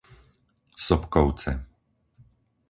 Sopkovce 0.85 1.51